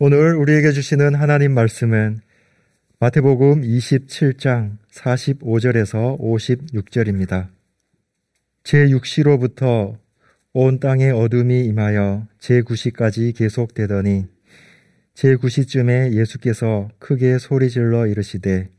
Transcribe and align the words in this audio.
오늘 0.00 0.36
우리에게 0.36 0.70
주시는 0.70 1.16
하나님 1.16 1.54
말씀은 1.54 2.20
마태복음 3.00 3.62
27장 3.62 4.76
45절에서 4.92 6.16
56절입니다. 6.20 7.48
제6시로부터 8.62 9.98
온 10.52 10.78
땅에 10.78 11.10
어둠이 11.10 11.64
임하여 11.64 12.28
제9시까지 12.38 13.36
계속되더니 13.36 14.26
제9시쯤에 15.14 16.12
예수께서 16.12 16.88
크게 17.00 17.38
소리질러 17.38 18.06
이르시되 18.06 18.70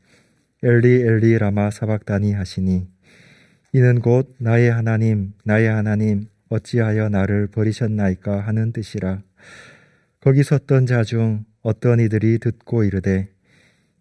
엘리 0.62 1.02
엘리 1.02 1.36
라마 1.36 1.70
사박다니 1.70 2.32
하시니 2.32 2.86
이는 3.74 4.00
곧 4.00 4.34
나의 4.38 4.72
하나님 4.72 5.34
나의 5.44 5.68
하나님 5.68 6.28
어찌하여 6.48 7.10
나를 7.10 7.48
버리셨나이까 7.48 8.40
하는 8.40 8.72
뜻이라 8.72 9.20
거기 10.20 10.42
섰던 10.42 10.86
자 10.86 11.02
중 11.02 11.44
어떤 11.62 11.98
이들이 11.98 12.38
듣고 12.38 12.84
이르되 12.84 13.30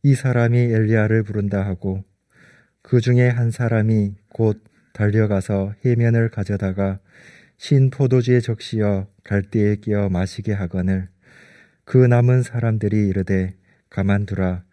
이 0.04 0.16
사람이 0.16 0.58
엘리야를 0.58 1.24
부른다 1.24 1.66
하고 1.66 2.04
그 2.82 3.00
중에 3.00 3.30
한 3.30 3.52
사람이 3.52 4.16
곧 4.30 4.62
달려가서 4.94 5.76
해면을 5.86 6.30
가져다가 6.30 7.00
신 7.58 7.90
포도주에 7.90 8.40
적시어 8.42 9.08
갈대에 9.24 9.78
끼어 9.78 10.10
마시게 10.10 10.54
하거늘. 10.54 11.10
그 11.86 11.98
남은 11.98 12.44
사람들이 12.44 13.08
이르되 13.08 13.56
가만두라. 13.90 14.64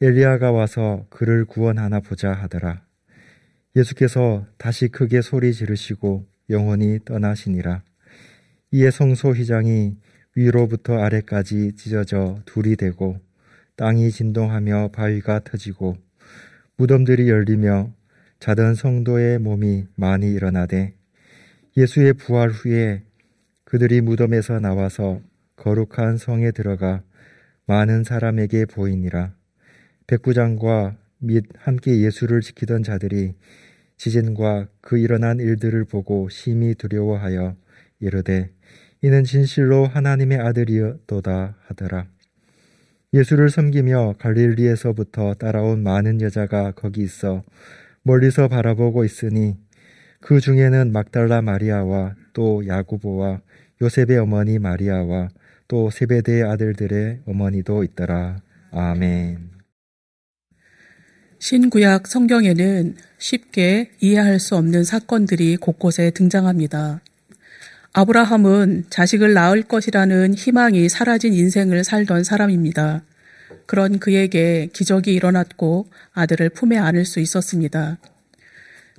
엘리야가 0.00 0.50
와서 0.52 1.06
그를 1.10 1.44
구원하나 1.44 2.00
보자 2.00 2.32
하더라. 2.32 2.82
예수께서 3.74 4.46
다시 4.58 4.88
크게 4.88 5.22
소리 5.22 5.52
지르시고 5.52 6.26
영원히 6.50 7.00
떠나시니라. 7.04 7.82
이에 8.72 8.90
성소 8.90 9.32
휘장이 9.32 9.96
위로부터 10.36 10.98
아래까지 10.98 11.72
찢어져 11.76 12.38
둘이 12.44 12.76
되고 12.76 13.18
땅이 13.74 14.10
진동하며 14.10 14.90
바위가 14.92 15.40
터지고 15.40 15.96
무덤들이 16.76 17.28
열리며 17.28 17.92
자던 18.38 18.74
성도의 18.74 19.38
몸이 19.38 19.86
많이 19.96 20.32
일어나되 20.32 20.94
예수의 21.76 22.12
부활 22.12 22.50
후에 22.50 23.02
그들이 23.64 24.00
무덤에서 24.00 24.60
나와서 24.60 25.20
거룩한 25.56 26.18
성에 26.18 26.52
들어가 26.52 27.02
많은 27.66 28.04
사람에게 28.04 28.66
보이니라. 28.66 29.34
백부장과 30.06 30.96
및 31.18 31.44
함께 31.56 32.00
예수를 32.00 32.40
지키던 32.42 32.82
자들이 32.82 33.34
지진과 33.96 34.68
그 34.80 34.98
일어난 34.98 35.40
일들을 35.40 35.84
보고 35.84 36.28
심히 36.28 36.74
두려워하여 36.74 37.56
이르되 37.98 38.50
이는 39.02 39.24
진실로 39.24 39.86
하나님의 39.86 40.38
아들이었도다 40.38 41.56
하더라. 41.66 42.06
예수를 43.12 43.50
섬기며 43.50 44.14
갈릴리에서부터 44.18 45.34
따라온 45.34 45.82
많은 45.82 46.20
여자가 46.20 46.72
거기 46.72 47.02
있어 47.02 47.44
멀리서 48.02 48.48
바라보고 48.48 49.04
있으니 49.04 49.56
그 50.20 50.40
중에는 50.40 50.92
막달라 50.92 51.40
마리아와 51.42 52.14
또 52.32 52.66
야구보와 52.66 53.40
요셉의 53.80 54.18
어머니 54.18 54.58
마리아와 54.58 55.28
또 55.68 55.90
세베대의 55.90 56.44
아들들의 56.44 57.20
어머니도 57.26 57.84
있더라. 57.84 58.38
아멘. 58.70 59.50
신구약 61.38 62.06
성경에는 62.06 62.96
쉽게 63.18 63.90
이해할 64.00 64.40
수 64.40 64.56
없는 64.56 64.84
사건들이 64.84 65.56
곳곳에 65.56 66.10
등장합니다. 66.10 67.02
아브라함은 67.98 68.84
자식을 68.90 69.32
낳을 69.32 69.62
것이라는 69.62 70.34
희망이 70.34 70.86
사라진 70.90 71.32
인생을 71.32 71.82
살던 71.82 72.24
사람입니다. 72.24 73.02
그런 73.64 73.98
그에게 73.98 74.68
기적이 74.74 75.14
일어났고 75.14 75.88
아들을 76.12 76.50
품에 76.50 76.76
안을 76.76 77.06
수 77.06 77.20
있었습니다. 77.20 77.96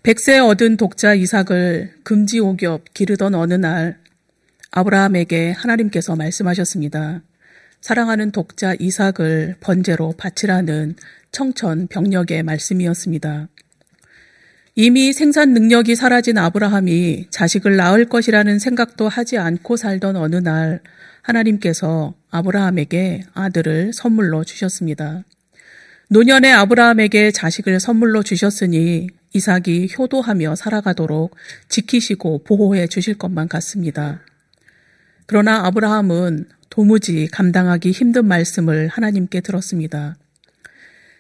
백세 0.01 0.39
얻은 0.39 0.77
독자 0.77 1.13
이삭을 1.13 1.93
금지 2.01 2.39
오겹 2.39 2.91
기르던 2.95 3.35
어느 3.35 3.53
날 3.53 3.99
아브라함에게 4.71 5.51
하나님께서 5.51 6.15
말씀하셨습니다. 6.15 7.21
사랑하는 7.81 8.31
독자 8.31 8.73
이삭을 8.79 9.57
번제로 9.59 10.15
바치라는 10.17 10.95
청천 11.31 11.85
병력의 11.85 12.41
말씀이었습니다. 12.41 13.47
이미 14.79 15.11
생산 15.11 15.55
능력이 15.55 15.95
사라진 15.95 16.37
아브라함이 16.37 17.29
자식을 17.31 17.77
낳을 17.77 18.05
것이라는 18.05 18.59
생각도 18.59 19.09
하지 19.09 19.39
않고 19.39 19.75
살던 19.75 20.15
어느 20.15 20.35
날 20.35 20.81
하나님께서 21.23 22.13
아브라함에게 22.29 23.23
아들을 23.33 23.91
선물로 23.91 24.43
주셨습니다. 24.43 25.23
노년의 26.09 26.53
아브라함에게 26.53 27.31
자식을 27.31 27.79
선물로 27.79 28.21
주셨으니 28.21 29.07
이삭이 29.33 29.95
효도하며 29.97 30.55
살아가도록 30.55 31.35
지키시고 31.69 32.43
보호해 32.43 32.85
주실 32.85 33.17
것만 33.17 33.47
같습니다. 33.47 34.21
그러나 35.25 35.65
아브라함은 35.65 36.49
도무지 36.69 37.27
감당하기 37.31 37.89
힘든 37.89 38.27
말씀을 38.27 38.89
하나님께 38.89 39.41
들었습니다. 39.41 40.17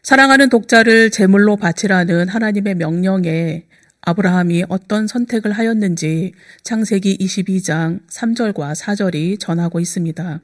사랑하는 0.07 0.47
독자를 0.47 1.11
제물로 1.11 1.57
바치라는 1.57 2.29
하나님의 2.29 2.75
명령에 2.75 3.65
아브라함이 3.99 4.63
어떤 4.69 5.05
선택을 5.05 5.51
하였는지 5.51 6.31
창세기 6.63 7.17
22장 7.17 7.99
3절과 8.07 8.73
4절이 8.73 9.37
전하고 9.37 9.81
있습니다. 9.81 10.39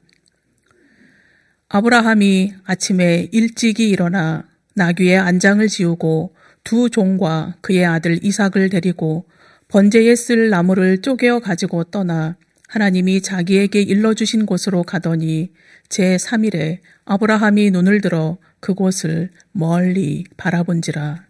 아브라함이 1.70 2.52
아침에 2.66 3.30
일찍이 3.32 3.88
일어나 3.88 4.44
나귀의 4.74 5.16
안장을 5.16 5.66
지우고 5.66 6.34
두 6.62 6.90
종과 6.90 7.56
그의 7.62 7.86
아들 7.86 8.22
이삭을 8.22 8.68
데리고 8.68 9.24
번제에 9.68 10.14
쓸 10.14 10.50
나무를 10.50 11.00
쪼개어 11.00 11.38
가지고 11.38 11.84
떠나 11.84 12.36
하나님이 12.68 13.22
자기에게 13.22 13.80
일러주신 13.80 14.44
곳으로 14.44 14.82
가더니 14.82 15.52
제3일에 15.88 16.80
아브라함이 17.06 17.70
눈을 17.70 18.02
들어 18.02 18.36
그곳을 18.64 19.28
멀리 19.52 20.24
바라본지라. 20.38 21.26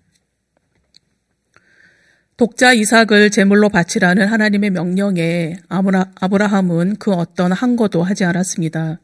독자 2.36 2.72
이삭을 2.72 3.30
제물로 3.30 3.68
바치라는 3.68 4.28
하나님의 4.28 4.70
명령에 4.70 5.56
아브라, 5.68 6.12
아브라함은 6.14 6.96
그 7.00 7.12
어떤 7.12 7.50
한거도 7.50 8.04
하지 8.04 8.24
않았습니다. 8.24 9.00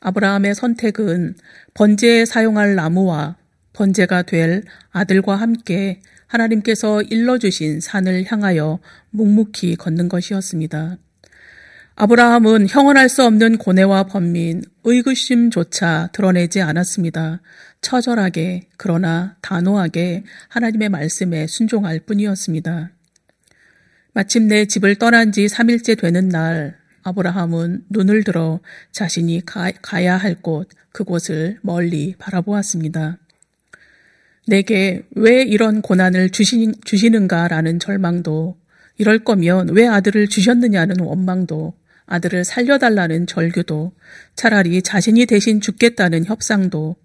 아브라함의 0.00 0.54
선택은 0.54 1.34
번제에 1.74 2.24
사용할 2.24 2.74
나무와 2.74 3.36
번제가 3.74 4.22
될 4.22 4.62
아들과 4.90 5.36
함께 5.36 6.00
하나님께서 6.26 7.02
일러주신 7.02 7.80
산을 7.80 8.24
향하여 8.26 8.78
묵묵히 9.10 9.76
걷는 9.76 10.08
것이었습니다. 10.08 10.96
아브라함은 11.96 12.68
형언할 12.68 13.08
수 13.08 13.24
없는 13.24 13.56
고뇌와 13.56 14.04
번민, 14.04 14.64
의구심조차 14.82 16.08
드러내지 16.12 16.60
않았습니다. 16.60 17.40
처절하게 17.82 18.66
그러나 18.76 19.36
단호하게 19.42 20.24
하나님의 20.48 20.88
말씀에 20.88 21.46
순종할 21.46 22.00
뿐이었습니다. 22.00 22.90
마침내 24.12 24.64
집을 24.64 24.96
떠난 24.96 25.30
지 25.30 25.46
3일째 25.46 25.96
되는 25.96 26.28
날 26.28 26.76
아브라함은 27.04 27.84
눈을 27.90 28.24
들어 28.24 28.58
자신이 28.90 29.42
가, 29.46 29.70
가야 29.80 30.16
할 30.16 30.34
곳, 30.42 30.68
그곳을 30.90 31.58
멀리 31.62 32.16
바라보았습니다. 32.18 33.18
내게 34.48 35.06
왜 35.14 35.42
이런 35.42 35.80
고난을 35.80 36.30
주시, 36.30 36.72
주시는가라는 36.84 37.78
절망도, 37.78 38.56
이럴 38.98 39.20
거면 39.20 39.70
왜 39.70 39.86
아들을 39.86 40.28
주셨느냐는 40.28 40.98
원망도, 41.00 41.74
아들을 42.06 42.44
살려달라는 42.44 43.26
절규도, 43.26 43.92
차라리 44.36 44.82
자신이 44.82 45.26
대신 45.26 45.60
죽겠다는 45.60 46.26
협상도, 46.26 46.96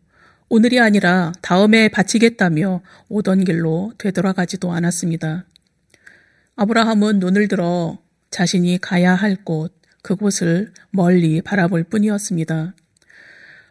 오늘이 0.50 0.80
아니라 0.80 1.32
다음에 1.42 1.90
바치겠다며 1.90 2.82
오던 3.08 3.46
길로 3.46 3.94
되돌아가지도 3.98 4.72
않았습니다. 4.72 5.46
아브라함은 6.56 7.20
눈을 7.20 7.48
들어 7.48 8.00
자신이 8.32 8.80
가야 8.80 9.14
할 9.16 9.38
곳, 9.44 9.74
그곳을 10.02 10.74
멀리 10.92 11.42
바라볼 11.42 11.84
뿐이었습니다. 11.84 12.74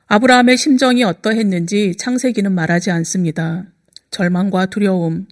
아브라함의 0.06 0.56
심정이 0.56 1.04
어떠했는지 1.04 1.96
창세기는 1.98 2.52
말하지 2.52 2.90
않습니다. 2.90 3.66
절망과 4.10 4.66
두려움, 4.66 5.26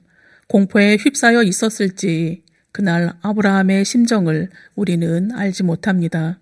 공포에 0.49 0.97
휩싸여 0.97 1.43
있었을지 1.44 2.43
그날 2.76 3.14
아브라함의 3.23 3.87
심정을 3.87 4.50
우리는 4.75 5.32
알지 5.32 5.62
못합니다. 5.62 6.38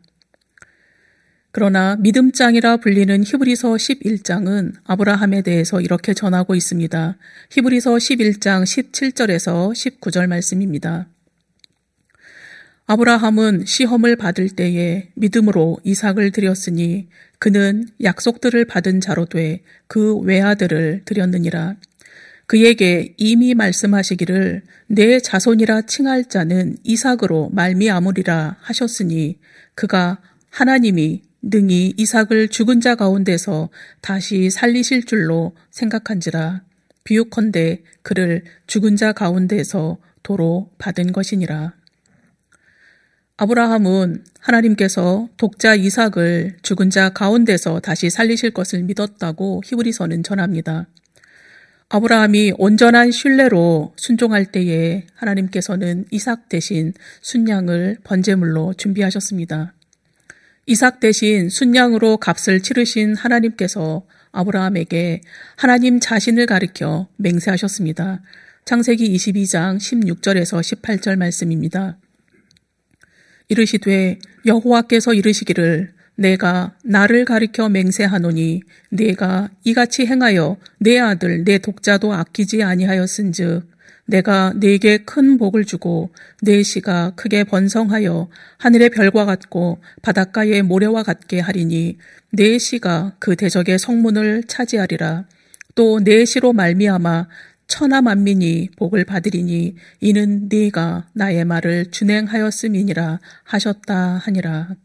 그러나 1.52 1.94
믿음장이라 1.94 2.78
불리는 2.78 3.22
히브리서 3.22 3.74
11장은 3.74 4.72
아브라함에 4.82 5.42
대해서 5.42 5.80
이렇게 5.80 6.12
전하고 6.12 6.56
있습니다. 6.56 7.16
히브리서 7.52 7.92
11장 7.94 8.64
17절에서 8.64 10.00
19절 10.00 10.26
말씀입니다. 10.26 11.06
아브라함은 12.86 13.64
시험을 13.64 14.16
받을 14.16 14.48
때에 14.48 15.10
믿음으로 15.14 15.78
이삭을 15.84 16.32
드렸으니 16.32 17.06
그는 17.38 17.86
약속들을 18.02 18.64
받은 18.64 19.00
자로 19.00 19.26
돼 19.26 19.62
그 19.86 20.16
외아들을 20.16 21.02
드렸느니라. 21.04 21.76
그에게 22.46 23.14
이미 23.16 23.54
말씀하시기를 23.54 24.62
내 24.88 25.20
자손이라 25.20 25.82
칭할 25.82 26.26
자는 26.26 26.76
이삭으로 26.84 27.50
말미암으리라 27.52 28.56
하셨으니 28.60 29.38
그가 29.74 30.20
하나님이 30.50 31.22
능히 31.42 31.94
이삭을 31.96 32.48
죽은 32.48 32.80
자 32.80 32.94
가운데서 32.94 33.70
다시 34.00 34.50
살리실 34.50 35.04
줄로 35.04 35.54
생각한지라 35.70 36.62
비유컨대 37.04 37.82
그를 38.02 38.44
죽은 38.66 38.96
자 38.96 39.12
가운데서 39.12 39.98
도로 40.22 40.70
받은 40.78 41.12
것이니라. 41.12 41.74
아브라함은 43.36 44.24
하나님께서 44.38 45.28
독자 45.36 45.74
이삭을 45.74 46.58
죽은 46.62 46.90
자 46.90 47.10
가운데서 47.10 47.80
다시 47.80 48.08
살리실 48.08 48.52
것을 48.52 48.84
믿었다고 48.84 49.62
히브리서는 49.64 50.22
전합니다. 50.22 50.86
아브라함이 51.94 52.54
온전한 52.58 53.12
신뢰로 53.12 53.92
순종할 53.94 54.46
때에 54.46 55.06
하나님께서는 55.14 56.06
이삭 56.10 56.48
대신 56.48 56.92
순양을 57.20 57.98
번제물로 58.02 58.74
준비하셨습니다. 58.74 59.74
이삭 60.66 60.98
대신 60.98 61.48
순양으로 61.48 62.16
값을 62.16 62.62
치르신 62.62 63.14
하나님께서 63.14 64.04
아브라함에게 64.32 65.20
하나님 65.54 66.00
자신을 66.00 66.46
가리켜 66.46 67.06
맹세하셨습니다. 67.14 68.22
창세기 68.64 69.14
22장 69.14 69.76
16절에서 69.76 70.80
18절 70.80 71.16
말씀입니다. 71.16 71.98
이르시되 73.46 74.18
여호와께서 74.46 75.14
이르시기를 75.14 75.93
내가 76.16 76.74
나를 76.84 77.24
가리켜 77.24 77.68
맹세하노니 77.68 78.62
내가 78.90 79.50
이같이 79.64 80.06
행하여 80.06 80.56
내 80.78 80.98
아들 80.98 81.44
내 81.44 81.58
독자도 81.58 82.12
아끼지 82.12 82.62
아니하였은즉 82.62 83.74
내가 84.06 84.52
네게 84.56 84.98
큰 84.98 85.38
복을 85.38 85.64
주고 85.64 86.10
내 86.42 86.62
씨가 86.62 87.12
크게 87.16 87.44
번성하여 87.44 88.28
하늘의 88.58 88.90
별과 88.90 89.24
같고 89.24 89.78
바닷가의 90.02 90.62
모래와 90.62 91.02
같게 91.02 91.40
하리니 91.40 91.98
내 92.32 92.58
씨가 92.58 93.16
그 93.18 93.36
대적의 93.36 93.78
성문을 93.78 94.44
차지하리라. 94.46 95.26
또내 95.74 96.24
씨로 96.24 96.52
말미암아 96.52 97.28
천하 97.66 98.02
만민이 98.02 98.70
복을 98.76 99.04
받으리니 99.04 99.74
이는 100.00 100.48
네가 100.48 101.08
나의 101.14 101.44
말을 101.44 101.90
준행하였음이니라 101.90 103.20
하셨다 103.44 104.18
하니라 104.18 104.76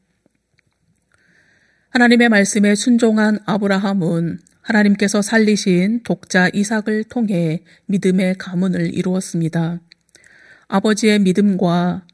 하나님의 1.90 2.30
말씀에 2.30 2.76
순종한 2.76 3.40
아브라함은 3.46 4.40
하나님께서 4.62 5.24
살리신 5.24 6.02
독자 6.04 6.48
이삭을 6.54 7.06
통해 7.10 7.64
믿음의 7.88 8.36
가문을 8.38 8.94
이루었습니다. 8.94 9.80
아버지의 10.68 11.18
믿음과 11.20 12.06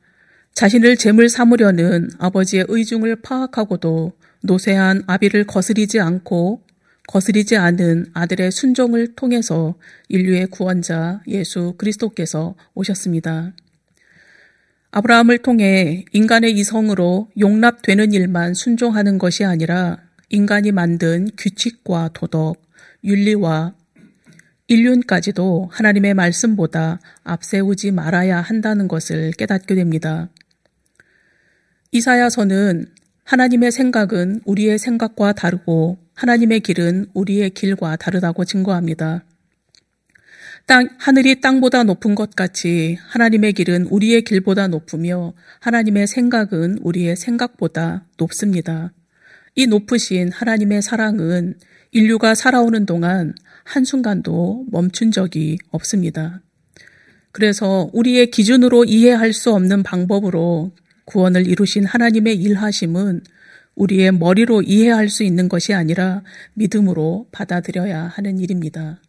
자신을 0.54 0.95
재물 0.95 1.27
삼으려는 1.27 2.10
아버지의 2.18 2.68
의중을 2.69 3.18
파악하고도 3.18 4.13
노쇠한 4.44 5.04
아비를 5.07 5.45
거스리지 5.45 6.00
않고 6.00 6.63
거스리지 7.07 7.57
않은 7.57 8.06
아들의 8.13 8.51
순종을 8.51 9.16
통해서 9.16 9.75
인류의 10.07 10.48
구원자 10.48 11.22
예수 11.27 11.74
그리스도께서 11.77 12.56
오셨습니다. 12.74 13.51
아브라함을 14.97 15.39
통해 15.39 16.06
인간의 16.13 16.53
이성으로 16.53 17.30
용납되는 17.38 18.13
일만 18.13 18.53
순종하는 18.53 19.18
것이 19.18 19.44
아니라 19.44 19.97
인간이 20.30 20.71
만든 20.71 21.27
규칙과 21.38 22.12
도덕, 22.13 22.62
윤리와 23.03 23.75
인륜까지도 24.69 25.68
하나님의 25.69 26.13
말씀보다 26.13 27.01
앞세우지 27.25 27.92
말아야 27.92 28.39
한다는 28.39 28.88
것을 28.88 29.33
깨닫게 29.33 29.75
됩니다. 29.75 30.30
이사야서는 31.91 32.86
하나님의 33.25 33.74
생각은 33.74 34.44
우리의 34.45 34.80
생각과 34.80 35.33
다르고 35.33 35.98
하나님의 36.13 36.62
길은 36.62 37.07
우리의 37.13 37.50
길과 37.50 37.98
다르다고 37.98 38.45
증거합니다. 38.45 39.25
땅, 40.67 40.89
하늘이 40.97 41.41
땅보다 41.41 41.83
높은 41.83 42.15
것 42.15 42.35
같이 42.35 42.97
하나님의 43.09 43.53
길은 43.53 43.85
우리의 43.91 44.23
길보다 44.23 44.67
높으며 44.67 45.33
하나님의 45.59 46.07
생각은 46.07 46.79
우리의 46.81 47.15
생각보다 47.15 48.07
높습니다. 48.17 48.91
이 49.53 49.67
높으신 49.67 50.31
하나님의 50.31 50.81
사랑은 50.81 51.59
인류가 51.91 52.33
살아오는 52.33 52.88
동안 52.88 53.35
한순간도 53.63 54.65
멈춘 54.71 55.12
적이 55.12 55.59
없습니다. 55.69 56.41
그래서 57.31 57.91
우리의 57.94 58.31
기준으로 58.31 58.85
이해할 58.85 59.33
수 59.33 59.53
없는 59.53 59.83
방법으로 59.83 60.71
구원을 61.06 61.47
이루신 61.47 61.85
하나님의 61.85 62.38
일하심은 62.38 63.21
우리의 63.75 64.13
머리로 64.13 64.63
이해할 64.63 65.09
수 65.09 65.23
있는 65.23 65.47
것이 65.47 65.75
아니라 65.75 66.23
믿음으로 66.56 67.27
받아들여야 67.31 68.07
하는 68.07 68.39
일입니다. 68.39 69.00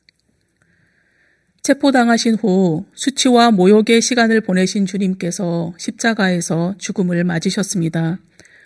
체포당하신 1.67 2.37
후 2.37 2.87
수치와 2.95 3.51
모욕의 3.51 4.01
시간을 4.01 4.41
보내신 4.43 4.87
주님께서 4.87 5.75
십자가에서 5.79 6.77
죽음을 6.79 7.25
맞으셨습니다. 7.25 8.21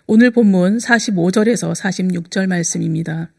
오늘 0.07 0.31
본문 0.31 0.77
45절에서 0.77 1.75
46절 1.75 2.47
말씀입니다. 2.47 3.33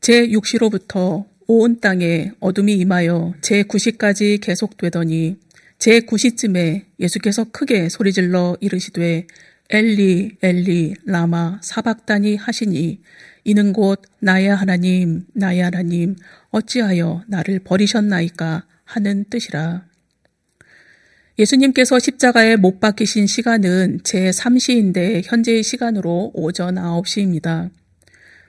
제 0.00 0.26
6시로부터 0.28 1.26
온 1.46 1.78
땅에 1.80 2.32
어둠이 2.40 2.72
임하여 2.76 3.34
제 3.42 3.64
9시까지 3.64 4.40
계속되더니 4.40 5.36
제 5.78 6.00
9시쯤에 6.00 6.86
예수께서 6.98 7.44
크게 7.50 7.90
소리질러 7.90 8.56
이르시되 8.62 9.26
엘리 9.70 10.38
엘리 10.42 10.94
라마 11.04 11.58
사박다니 11.62 12.36
하시니 12.36 13.00
이는 13.44 13.72
곧 13.72 14.00
나의 14.20 14.48
하나님 14.48 15.26
나의 15.34 15.60
하나님 15.60 16.16
어찌하여 16.50 17.24
나를 17.26 17.60
버리셨나이까 17.60 18.64
하는 18.84 19.24
뜻이라. 19.28 19.84
예수님께서 21.38 21.98
십자가에 21.98 22.56
못 22.56 22.80
박히신 22.80 23.26
시간은 23.26 24.00
제3시인데 24.04 25.22
현재의 25.24 25.62
시간으로 25.62 26.30
오전 26.34 26.76
9시입니다. 26.76 27.70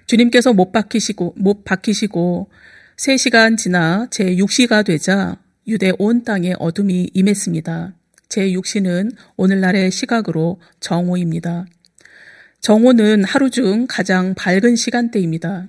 주님께서 0.05 0.53
못 0.53 0.71
박히시고 0.71 1.35
못 1.37 1.65
박히시고 1.65 2.49
3시간 2.95 3.57
지나 3.57 4.07
제6시가 4.09 4.85
되자 4.85 5.37
유대 5.67 5.91
온 5.99 6.23
땅에 6.23 6.53
어둠이 6.57 7.09
임했습니다. 7.13 7.93
제6시는 8.29 9.15
오늘날의 9.35 9.91
시각으로 9.91 10.59
정오입니다. 10.79 11.65
정오는 12.61 13.23
하루 13.23 13.49
중 13.49 13.85
가장 13.87 14.33
밝은 14.33 14.75
시간대입니다. 14.75 15.67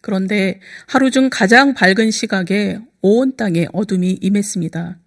그런데 0.00 0.60
하루 0.86 1.10
중 1.10 1.28
가장 1.30 1.74
밝은 1.74 2.10
시각에 2.10 2.78
온 3.02 3.36
땅에 3.36 3.66
어둠이 3.72 4.18
임했습니다. 4.20 4.98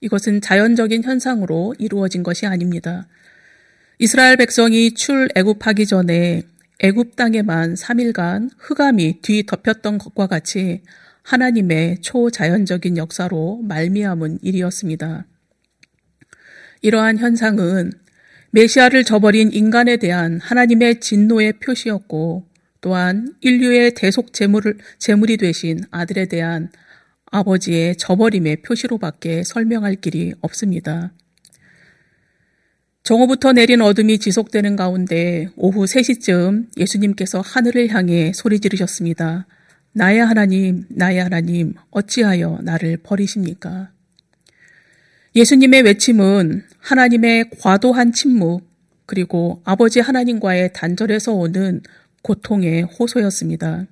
이것은 0.00 0.40
자연적인 0.40 1.04
현상으로 1.04 1.74
이루어진 1.78 2.22
것이 2.22 2.46
아닙니다. 2.46 3.06
이스라엘 3.98 4.36
백성이 4.36 4.94
출애굽하기 4.94 5.86
전에 5.86 6.42
애굽 6.80 7.14
땅에만 7.14 7.74
3일간 7.74 8.50
흑암이 8.58 9.20
뒤덮였던 9.22 9.98
것과 9.98 10.26
같이 10.26 10.82
하나님의 11.22 12.00
초자연적인 12.00 12.96
역사로 12.96 13.60
말미암은 13.62 14.40
일이었습니다. 14.42 15.26
이러한 16.82 17.18
현상은 17.18 17.92
메시아를 18.50 19.04
저버린 19.04 19.52
인간에 19.52 19.96
대한 19.96 20.40
하나님의 20.40 21.00
진노의 21.00 21.54
표시였고 21.60 22.44
또한 22.80 23.34
인류의 23.40 23.94
대속 23.94 24.32
제물을, 24.32 24.78
제물이 24.98 25.36
되신 25.38 25.80
아들에 25.90 26.26
대한 26.26 26.70
아버지의 27.30 27.96
저버림의 27.96 28.62
표시로밖에 28.62 29.44
설명할 29.44 29.94
길이 29.96 30.34
없습니다. 30.40 31.12
정오부터 33.04 33.52
내린 33.52 33.80
어둠이 33.80 34.18
지속되는 34.18 34.76
가운데 34.76 35.48
오후 35.56 35.84
3시쯤 35.84 36.76
예수님께서 36.76 37.40
하늘을 37.40 37.88
향해 37.88 38.32
소리 38.34 38.60
지르셨습니다. 38.60 39.46
나의 39.92 40.20
하나님, 40.20 40.84
나의 40.88 41.22
하나님, 41.22 41.74
어찌하여 41.90 42.60
나를 42.62 42.98
버리십니까? 42.98 43.90
예수님의 45.34 45.82
외침은 45.82 46.62
하나님의 46.82 47.50
과도한 47.60 48.12
침묵, 48.12 48.68
그리고 49.06 49.62
아버지 49.64 50.00
하나님과의 50.00 50.72
단절에서 50.72 51.32
오는 51.32 51.80
고통의 52.22 52.82
호소였습니다. 52.82 53.86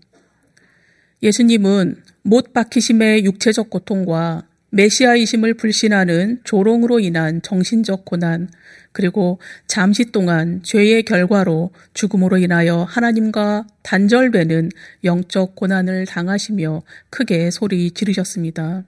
예수님은 1.23 2.03
못 2.23 2.53
박히심의 2.53 3.25
육체적 3.25 3.71
고통과 3.71 4.47
메시아이심을 4.71 5.55
불신하는 5.55 6.41
조롱으로 6.45 7.01
인한 7.01 7.43
정신적 7.43 8.05
고난, 8.05 8.49
그리고 8.93 9.41
잠시 9.67 10.11
동안 10.13 10.61
죄의 10.63 11.05
결과로 11.05 11.71
죽음으로 11.95 12.39
인하여 12.39 12.85
하나님과 12.85 13.67
단절되는 13.83 14.71
영적 15.05 15.55
고난을 15.55 16.07
당하시며 16.07 16.83
크게 17.11 17.51
소리 17.51 17.91
지르셨습니다. 17.91 18.85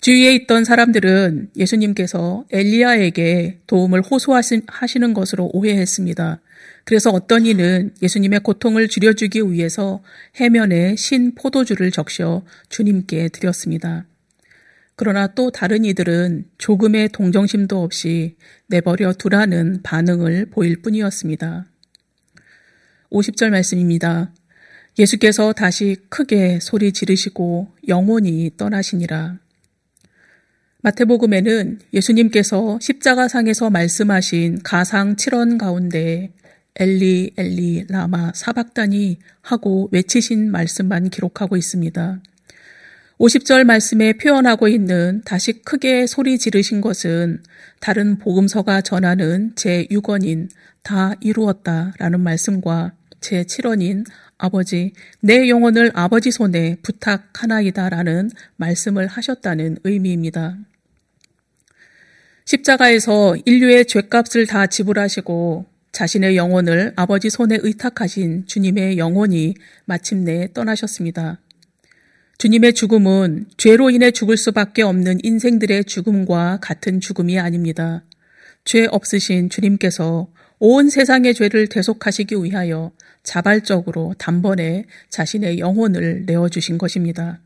주위에 0.00 0.34
있던 0.34 0.64
사람들은 0.64 1.50
예수님께서 1.56 2.46
엘리야에게 2.50 3.60
도움을 3.66 4.00
호소하시는 4.00 5.12
것으로 5.12 5.50
오해했습니다. 5.52 6.40
그래서 6.84 7.10
어떤 7.10 7.44
이는 7.44 7.92
예수님의 8.00 8.40
고통을 8.40 8.88
줄여주기 8.88 9.42
위해서 9.52 10.02
해면에 10.36 10.96
신 10.96 11.34
포도주를 11.34 11.90
적셔 11.90 12.42
주님께 12.70 13.28
드렸습니다. 13.28 14.06
그러나 14.96 15.26
또 15.28 15.50
다른 15.50 15.84
이들은 15.84 16.46
조금의 16.56 17.10
동정심도 17.10 17.82
없이 17.82 18.36
내버려 18.68 19.12
두라는 19.12 19.82
반응을 19.82 20.46
보일 20.50 20.80
뿐이었습니다. 20.80 21.66
50절 23.10 23.50
말씀입니다. 23.50 24.32
예수께서 24.98 25.52
다시 25.52 25.96
크게 26.08 26.58
소리 26.60 26.92
지르시고 26.92 27.68
영원히 27.88 28.50
떠나시니라. 28.56 29.38
마태복음에는 30.82 31.78
예수님께서 31.92 32.78
십자가상에서 32.80 33.70
말씀하신 33.70 34.60
가상 34.62 35.16
7원 35.16 35.58
가운데 35.58 36.32
엘리 36.76 37.32
엘리 37.36 37.86
라마 37.88 38.32
사박단이 38.34 39.18
하고 39.42 39.88
외치신 39.92 40.50
말씀만 40.50 41.10
기록하고 41.10 41.56
있습니다. 41.56 42.22
50절 43.18 43.64
말씀에 43.64 44.14
표현하고 44.14 44.68
있는 44.68 45.20
다시 45.26 45.60
크게 45.60 46.06
소리 46.06 46.38
지르신 46.38 46.80
것은 46.80 47.42
다른 47.80 48.18
복음서가 48.18 48.80
전하는 48.80 49.52
제6원인 49.56 50.48
다 50.82 51.12
이루었다 51.20 51.92
라는 51.98 52.20
말씀과 52.20 52.94
제7원인 53.20 54.06
아버지, 54.40 54.92
내 55.20 55.48
영혼을 55.48 55.90
아버지 55.94 56.30
손에 56.30 56.76
부탁하나이다 56.82 57.90
라는 57.90 58.30
말씀을 58.56 59.06
하셨다는 59.06 59.78
의미입니다. 59.84 60.56
십자가에서 62.46 63.36
인류의 63.44 63.86
죄값을 63.86 64.46
다 64.46 64.66
지불하시고 64.66 65.66
자신의 65.92 66.36
영혼을 66.36 66.92
아버지 66.96 67.30
손에 67.30 67.58
의탁하신 67.60 68.46
주님의 68.46 68.98
영혼이 68.98 69.54
마침내 69.84 70.52
떠나셨습니다. 70.52 71.40
주님의 72.38 72.72
죽음은 72.72 73.46
죄로 73.58 73.90
인해 73.90 74.10
죽을 74.10 74.36
수밖에 74.36 74.82
없는 74.82 75.18
인생들의 75.22 75.84
죽음과 75.84 76.60
같은 76.62 77.00
죽음이 77.00 77.38
아닙니다. 77.38 78.02
죄 78.64 78.86
없으신 78.90 79.50
주님께서 79.50 80.28
온 80.62 80.90
세상의 80.90 81.32
죄를 81.34 81.68
대속하시기 81.68 82.34
위하여 82.44 82.92
자발적으로 83.22 84.14
단번에 84.18 84.84
자신의 85.08 85.58
영혼을 85.58 86.24
내어주신 86.26 86.76
것입니다. 86.76 87.40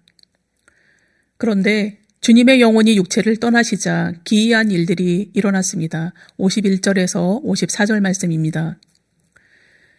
그런데 1.36 1.98
주님의 2.20 2.60
영혼이 2.60 2.96
육체를 2.96 3.36
떠나시자 3.36 4.14
기이한 4.24 4.72
일들이 4.72 5.30
일어났습니다. 5.32 6.12
51절에서 6.38 7.44
54절 7.44 8.00
말씀입니다. 8.00 8.78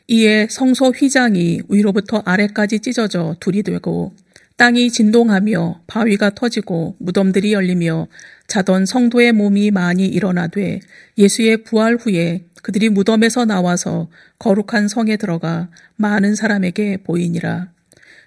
이에 0.07 0.47
성소 0.49 0.89
휘장이 0.89 1.61
위로부터 1.69 2.21
아래까지 2.25 2.79
찢어져 2.79 3.37
둘이 3.39 3.63
되고 3.63 4.13
땅이 4.57 4.89
진동하며 4.89 5.81
바위가 5.85 6.31
터지고 6.31 6.95
무덤들이 6.99 7.51
열리며 7.51 8.07
자던 8.47 8.85
성도의 8.85 9.33
몸이 9.33 9.71
많이 9.71 10.07
일어나되 10.07 10.79
예수의 11.17 11.63
부활 11.63 11.95
후에 11.95 12.45
그들이 12.61 12.89
무덤에서 12.89 13.45
나와서 13.45 14.09
거룩한 14.39 14.87
성에 14.87 15.17
들어가 15.17 15.69
많은 15.97 16.35
사람에게 16.35 16.97
보이니라. 17.03 17.69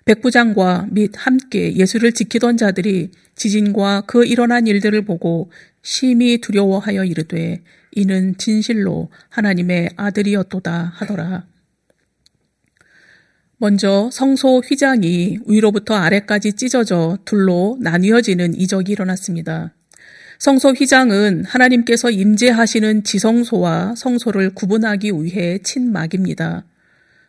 백부장과 0.05 0.89
및 0.91 1.13
함께 1.17 1.75
예수를 1.75 2.13
지키던 2.13 2.57
자들이 2.57 3.11
지진과 3.35 4.03
그 4.07 4.25
일어난 4.25 4.67
일들을 4.67 5.03
보고 5.03 5.51
심히 5.83 6.39
두려워하여 6.39 7.05
이르되 7.05 7.63
이는 7.93 8.37
진실로 8.37 9.11
하나님의 9.31 9.91
아들이었도다 9.97 10.93
하더라. 10.95 11.47
먼저 13.61 14.09
성소 14.13 14.61
휘장이 14.61 15.39
위로부터 15.47 15.95
아래까지 15.95 16.53
찢어져 16.53 17.19
둘로 17.25 17.77
나뉘어지는 17.81 18.55
이적이 18.55 18.93
일어났습니다. 18.93 19.75
성소 20.39 20.71
휘장은 20.71 21.45
하나님께서 21.45 22.11
임재하시는 22.11 23.03
지성소와 23.03 23.97
성소를 23.97 24.55
구분하기 24.55 25.11
위해 25.11 25.59
친 25.65 25.91
막입니다. 25.91 26.65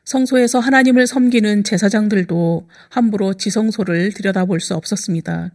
성소에서 0.05 0.59
하나님을 0.59 1.07
섬기는 1.07 1.63
제사장들도 1.63 2.67
함부로 2.89 3.33
지성소를 3.33 4.13
들여다볼 4.13 4.59
수 4.59 4.75
없었습니다. 4.75 5.49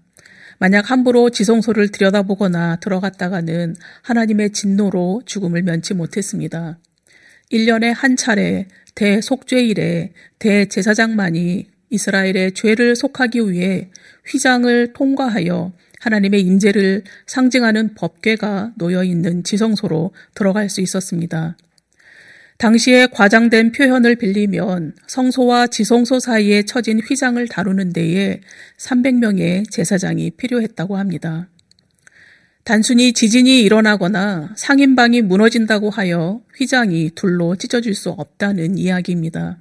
만약 0.58 0.90
함부로 0.90 1.30
지성소를 1.30 1.90
들여다보거나 1.90 2.76
들어갔다가는 2.76 3.76
하나님의 4.02 4.50
진노로 4.50 5.22
죽음을 5.24 5.62
면치 5.62 5.94
못했습니다. 5.94 6.78
1년에 7.54 7.94
한 7.94 8.16
차례 8.16 8.66
대속죄일에 8.96 10.12
대제사장만이 10.40 11.66
이스라엘의 11.88 12.52
죄를 12.52 12.96
속하기 12.96 13.50
위해 13.50 13.90
휘장을 14.26 14.92
통과하여 14.92 15.72
하나님의 16.00 16.42
임재를 16.42 17.04
상징하는 17.26 17.94
법궤가 17.94 18.72
놓여 18.76 19.04
있는 19.04 19.44
지성소로 19.44 20.12
들어갈 20.34 20.68
수 20.68 20.80
있었습니다. 20.80 21.56
당시에 22.58 23.06
과장된 23.08 23.72
표현을 23.72 24.16
빌리면 24.16 24.94
성소와 25.06 25.68
지성소 25.68 26.20
사이에 26.20 26.62
처진 26.62 27.00
휘장을 27.00 27.46
다루는 27.48 27.92
데에 27.92 28.40
300명의 28.78 29.70
제사장이 29.70 30.32
필요했다고 30.32 30.96
합니다. 30.96 31.48
단순히 32.64 33.12
지진이 33.12 33.60
일어나거나 33.60 34.54
상인방이 34.56 35.20
무너진다고 35.20 35.90
하여 35.90 36.40
휘장이 36.56 37.10
둘로 37.14 37.56
찢어질 37.56 37.94
수 37.94 38.08
없다는 38.08 38.78
이야기입니다. 38.78 39.58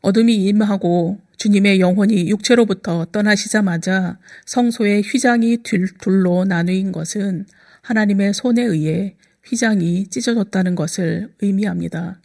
어둠이 0.00 0.34
임하고 0.34 1.20
주님의 1.36 1.78
영혼이 1.78 2.28
육체로부터 2.28 3.06
떠나시자마자 3.12 4.18
성소의 4.46 5.02
휘장이 5.02 5.58
둘로 6.00 6.44
나누인 6.44 6.90
것은 6.90 7.46
하나님의 7.82 8.34
손에 8.34 8.62
의해 8.62 9.14
휘장이 9.46 10.08
찢어졌다는 10.08 10.74
것을 10.74 11.32
의미합니다. 11.40 12.20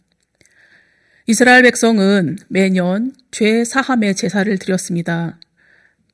이스라엘 1.26 1.62
백성은 1.62 2.38
매년 2.48 3.12
죄 3.30 3.64
사함의 3.64 4.16
제사를 4.16 4.58
드렸습니다. 4.58 5.38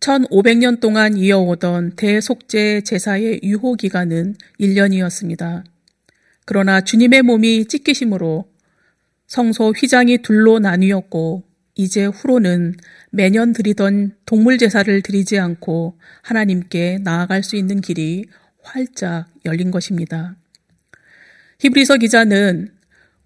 1500년 0.00 0.80
동안 0.80 1.16
이어오던 1.16 1.96
대속죄 1.96 2.82
제사의 2.82 3.40
유효 3.42 3.74
기간은 3.74 4.36
1년이었습니다. 4.60 5.64
그러나 6.44 6.80
주님의 6.82 7.22
몸이 7.22 7.66
찢기심으로 7.66 8.46
성소 9.26 9.70
휘장이 9.70 10.18
둘로 10.18 10.58
나뉘었고 10.58 11.44
이제 11.74 12.04
후로는 12.04 12.74
매년 13.10 13.52
드리던 13.52 14.16
동물 14.26 14.58
제사를 14.58 15.02
드리지 15.02 15.38
않고 15.38 15.98
하나님께 16.22 16.98
나아갈 17.02 17.42
수 17.42 17.56
있는 17.56 17.80
길이 17.80 18.26
활짝 18.62 19.26
열린 19.44 19.70
것입니다. 19.70 20.36
히브리서 21.60 21.96
기자는 21.96 22.68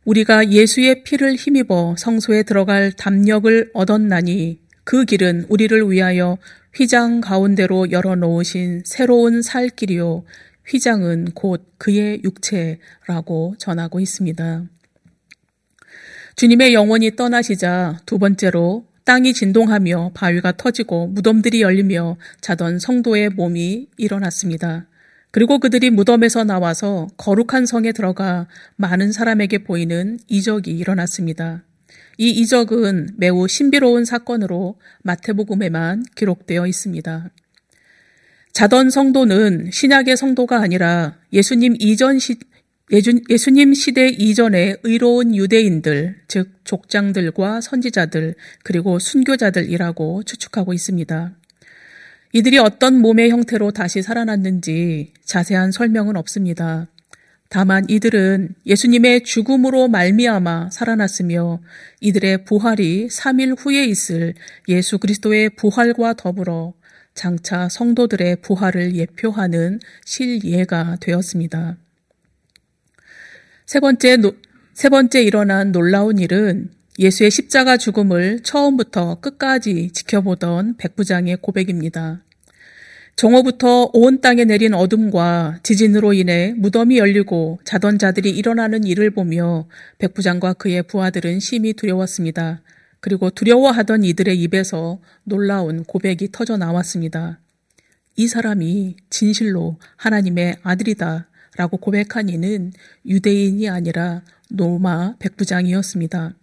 우리가 0.05 0.51
예수의 0.51 1.03
피를 1.05 1.35
힘입어 1.35 1.97
성소에 1.99 2.45
들어갈 2.45 2.93
담력을 2.93 3.71
얻었나니 3.75 4.61
그 4.89 5.05
길은 5.05 5.45
우리를 5.51 5.91
위하여 5.91 6.39
휘장 6.75 7.21
가운데로 7.21 7.91
열어놓으신 7.91 8.85
새로운 8.87 9.43
살 9.43 9.69
길이요. 9.69 10.25
휘장은 10.67 11.33
곧 11.35 11.75
그의 11.77 12.23
육체라고 12.25 13.55
전하고 13.59 14.01
있습니다. 14.01 14.65
주님의 16.37 16.73
영혼이 16.73 17.17
떠나시자 17.17 17.99
두 18.07 18.19
번째로 18.19 18.87
땅이 19.05 19.35
진동하며 19.35 20.13
바위가 20.15 20.53
터지고 20.53 21.09
무덤들이 21.09 21.61
열리며 21.61 22.17
자던 22.41 22.79
성도의 22.79 23.29
몸이 23.29 23.89
일어났습니다. 23.99 24.87
그리고 25.31 25.59
그들이 25.59 25.91
무덤에서 25.91 26.45
나와서 26.45 27.09
거룩한 27.19 27.67
성에 27.67 27.93
들어가 27.93 28.47
많은 28.77 29.13
사람에게 29.13 29.65
보이는 29.65 30.19
이적이 30.29 30.71
일어났습니다. 30.79 31.63
이 32.19 32.31
이적은 32.31 33.15
매우 33.17 33.47
신비로운 33.47 34.05
사건으로 34.05 34.77
마태복음에만 35.03 36.05
기록되어 36.17 36.67
있습니다. 36.67 37.31
자던 38.53 38.91
성도는 38.91 39.71
신약의 39.73 40.17
성도가 40.17 40.61
아니라 40.61 41.17
예수님 41.33 41.77
이전 41.79 42.19
시, 42.19 42.37
예수 42.91 43.51
님 43.51 43.73
시대 43.73 44.09
이전의 44.09 44.79
의로운 44.83 45.37
유대인들, 45.37 46.17
즉 46.27 46.51
족장들과 46.65 47.61
선지자들, 47.61 48.35
그리고 48.65 48.99
순교자들이라고 48.99 50.25
추측하고 50.25 50.73
있습니다. 50.73 51.37
이들이 52.33 52.59
어떤 52.59 53.01
몸의 53.01 53.31
형태로 53.31 53.71
다시 53.71 54.03
살아났는지 54.03 55.13
자세한 55.25 55.71
설명은 55.71 56.17
없습니다. 56.17 56.89
다만 57.51 57.87
이들은 57.89 58.55
예수님의 58.67 59.25
죽음으로 59.25 59.89
말미암아 59.89 60.71
살아났으며 60.71 61.61
이들의 62.01 62.45
부활이 62.45 63.09
3일 63.09 63.57
후에 63.59 63.85
있을 63.87 64.35
예수 64.69 64.99
그리스도의 64.99 65.51
부활과 65.51 66.13
더불어 66.13 66.75
장차 67.15 67.69
성도들의 67.69 68.37
부활을 68.43 68.95
예표하는 68.97 69.81
실예가 70.05 70.99
되었습니다. 71.01 71.79
세 73.65 73.81
번째, 73.81 74.19
세 74.75 74.89
번째 74.89 75.23
일어난 75.23 75.73
놀라운 75.73 76.19
일은 76.19 76.71
예수의 76.99 77.31
십자가 77.31 77.77
죽음을 77.77 78.41
처음부터 78.43 79.21
끝까지 79.21 79.91
지켜보던 79.93 80.77
백부장의 80.77 81.39
고백입니다. 81.41 82.23
정오부터 83.19 83.91
온 83.95 84.21
땅에 84.21 84.45
내린 84.45 84.75
어둠과 84.75 85.59
지진으로 85.65 86.13
인해 86.13 86.55
무덤이 86.57 86.99
열리고 86.99 87.59
자던 87.65 87.99
자들이 87.99 88.31
일어나는 88.31 88.85
일을 88.85 89.11
보며 89.11 89.67
백부장과 89.99 90.53
그의 90.53 90.85
부하들은 90.85 91.41
심히 91.41 91.73
두려웠습니다. 91.73 92.61
그리고 93.01 93.31
두려워하던 93.31 94.05
이들의 94.05 94.41
입에서 94.41 95.01
놀라운 95.25 95.83
고백이 95.83 96.29
터져 96.31 96.57
나왔습니다. 96.57 97.41
이 98.15 98.29
사람이 98.29 98.95
진실로 99.11 99.79
하나님의 99.97 100.59
아들이다 100.63 101.27
라고 101.57 101.77
고백한 101.77 102.29
이는 102.29 102.73
유대인이 103.05 103.69
아니라 103.69 104.23
노마 104.49 105.17
백부장이었습니다. 105.19 106.35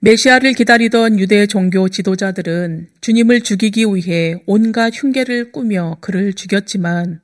메시아를 0.00 0.52
기다리던 0.52 1.18
유대 1.18 1.46
종교 1.48 1.88
지도자들은 1.88 2.86
주님을 3.00 3.40
죽이기 3.40 3.84
위해 3.86 4.40
온갖 4.46 4.92
흉계를 4.94 5.50
꾸며 5.50 5.96
그를 6.00 6.32
죽였지만 6.32 7.20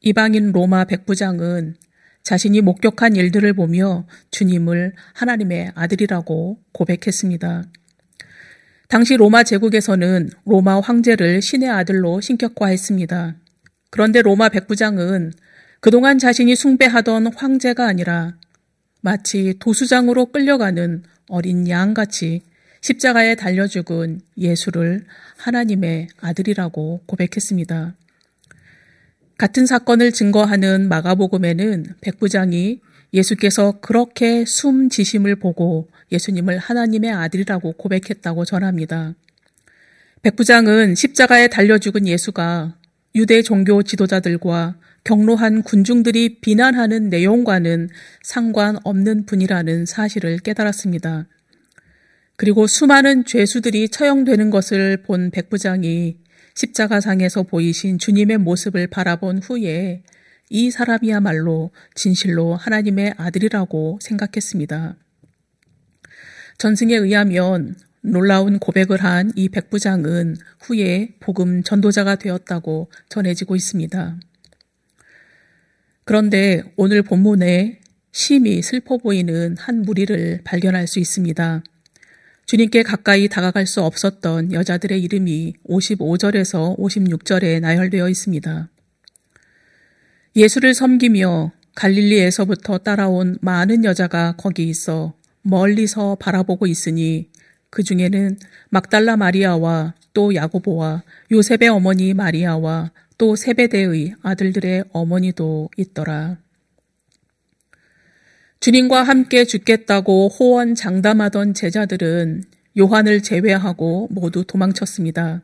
이방인 0.00 0.50
로마 0.50 0.86
백부장은 0.86 1.76
자신이 2.24 2.62
목격한 2.62 3.14
일들을 3.14 3.52
보며 3.52 4.08
주님을 4.32 4.94
하나님의 5.14 5.70
아들이라고 5.76 6.58
고백했습니다. 6.72 7.62
당시 8.88 9.16
로마 9.16 9.44
제국에서는 9.44 10.30
로마 10.46 10.80
황제를 10.80 11.40
신의 11.40 11.70
아들로 11.70 12.20
신격화했습니다. 12.20 13.36
그런데 13.90 14.20
로마 14.20 14.48
백부장은 14.48 15.32
그동안 15.78 16.18
자신이 16.18 16.56
숭배하던 16.56 17.28
황제가 17.34 17.86
아니라 17.86 18.34
마치 19.00 19.54
도수장으로 19.60 20.32
끌려가는 20.32 21.04
어린 21.28 21.68
양같이 21.68 22.42
십자가에 22.80 23.34
달려 23.34 23.66
죽은 23.66 24.20
예수를 24.38 25.04
하나님의 25.38 26.08
아들이라고 26.20 27.02
고백했습니다. 27.06 27.94
같은 29.38 29.66
사건을 29.66 30.12
증거하는 30.12 30.88
마가복음에는 30.88 31.86
백부장이 32.00 32.80
예수께서 33.12 33.80
그렇게 33.80 34.44
숨지심을 34.46 35.36
보고 35.36 35.88
예수님을 36.12 36.58
하나님의 36.58 37.12
아들이라고 37.12 37.72
고백했다고 37.72 38.44
전합니다. 38.44 39.14
백부장은 40.22 40.94
십자가에 40.94 41.48
달려 41.48 41.78
죽은 41.78 42.06
예수가 42.06 42.76
유대 43.14 43.42
종교 43.42 43.82
지도자들과 43.82 44.76
경로한 45.06 45.62
군중들이 45.62 46.40
비난하는 46.40 47.10
내용과는 47.10 47.90
상관없는 48.24 49.26
분이라는 49.26 49.86
사실을 49.86 50.38
깨달았습니다. 50.40 51.28
그리고 52.34 52.66
수많은 52.66 53.24
죄수들이 53.24 53.88
처형되는 53.88 54.50
것을 54.50 55.04
본 55.04 55.30
백부장이 55.30 56.16
십자가상에서 56.56 57.44
보이신 57.44 57.98
주님의 57.98 58.38
모습을 58.38 58.88
바라본 58.88 59.38
후에 59.38 60.02
이 60.50 60.70
사람이야말로 60.72 61.70
진실로 61.94 62.56
하나님의 62.56 63.14
아들이라고 63.16 64.00
생각했습니다. 64.02 64.96
전승에 66.58 66.96
의하면 66.96 67.76
놀라운 68.00 68.58
고백을 68.58 69.04
한 69.04 69.30
이 69.36 69.48
백부장은 69.50 70.36
후에 70.62 71.14
복음 71.20 71.62
전도자가 71.62 72.16
되었다고 72.16 72.90
전해지고 73.08 73.54
있습니다. 73.54 74.18
그런데 76.06 76.62
오늘 76.76 77.02
본문에 77.02 77.80
심히 78.12 78.62
슬퍼 78.62 78.96
보이는 78.96 79.56
한 79.58 79.82
무리를 79.82 80.40
발견할 80.44 80.86
수 80.86 81.00
있습니다. 81.00 81.64
주님께 82.46 82.84
가까이 82.84 83.26
다가갈 83.26 83.66
수 83.66 83.82
없었던 83.82 84.52
여자들의 84.52 85.02
이름이 85.02 85.54
55절에서 85.68 86.78
56절에 86.78 87.58
나열되어 87.58 88.08
있습니다. 88.08 88.68
예수를 90.36 90.74
섬기며 90.74 91.50
갈릴리에서부터 91.74 92.78
따라온 92.78 93.36
많은 93.40 93.84
여자가 93.84 94.36
거기 94.36 94.68
있어 94.68 95.12
멀리서 95.42 96.18
바라보고 96.20 96.68
있으니 96.68 97.30
그 97.68 97.82
중에는 97.82 98.38
막달라 98.68 99.16
마리아와 99.16 99.94
또 100.12 100.36
야고보와 100.36 101.02
요셉의 101.32 101.68
어머니 101.68 102.14
마리아와 102.14 102.92
또 103.18 103.36
세베대의 103.36 104.14
아들들의 104.22 104.84
어머니도 104.92 105.70
있더라. 105.76 106.38
주님과 108.60 109.02
함께 109.02 109.44
죽겠다고 109.44 110.28
호언 110.28 110.74
장담하던 110.74 111.54
제자들은 111.54 112.42
요한을 112.78 113.22
제외하고 113.22 114.08
모두 114.10 114.44
도망쳤습니다. 114.44 115.42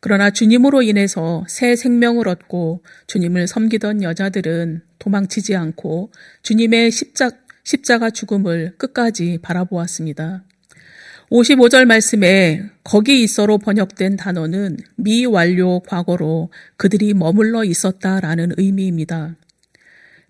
그러나 0.00 0.30
주님으로 0.30 0.82
인해서 0.82 1.44
새 1.48 1.74
생명을 1.74 2.28
얻고 2.28 2.82
주님을 3.08 3.48
섬기던 3.48 4.02
여자들은 4.02 4.82
도망치지 4.98 5.56
않고 5.56 6.12
주님의 6.42 6.90
십자, 6.92 7.30
십자가 7.64 8.10
죽음을 8.10 8.74
끝까지 8.78 9.38
바라보았습니다. 9.42 10.44
55절 11.30 11.86
말씀에 11.86 12.62
거기 12.84 13.22
있어로 13.22 13.58
번역된 13.58 14.16
단어는 14.16 14.78
미완료 14.96 15.80
과거로 15.80 16.50
그들이 16.76 17.14
머물러 17.14 17.64
있었다라는 17.64 18.52
의미입니다. 18.56 19.34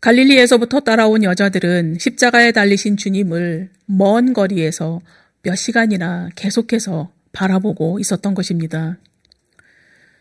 갈릴리에서부터 0.00 0.80
따라온 0.80 1.22
여자들은 1.22 1.98
십자가에 1.98 2.52
달리신 2.52 2.96
주님을 2.96 3.70
먼 3.87 4.32
거리에서 4.32 5.00
몇 5.42 5.56
시간이나 5.56 6.30
계속해서 6.35 7.12
바라보고 7.32 7.98
있었던 8.00 8.35
것입니다. 8.35 8.98